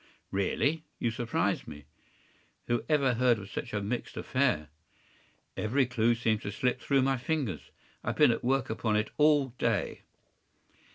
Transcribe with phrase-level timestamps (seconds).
[0.41, 0.83] ”“Really!
[0.97, 1.85] You surprise me.”
[2.65, 4.69] “Who ever heard of such a mixed affair?
[5.55, 7.69] Every clew seems to slip through my fingers.
[8.03, 10.01] I have been at work upon it all day.